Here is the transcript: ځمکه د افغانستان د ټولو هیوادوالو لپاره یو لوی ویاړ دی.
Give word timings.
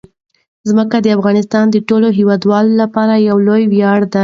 ځمکه 0.69 0.97
د 1.01 1.07
افغانستان 1.17 1.65
د 1.71 1.75
ټولو 1.87 2.07
هیوادوالو 2.17 2.73
لپاره 2.81 3.13
یو 3.27 3.37
لوی 3.47 3.63
ویاړ 3.73 3.99
دی. 4.13 4.19